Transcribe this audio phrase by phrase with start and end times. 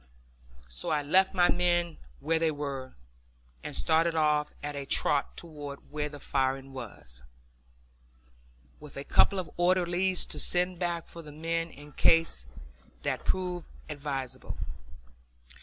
[0.67, 2.95] So I left my men where they were
[3.63, 7.21] and started off at a trot toward where the firing was,
[8.79, 12.47] with a couple of orderlies to send back for the men in case
[13.03, 14.57] that proved advisable.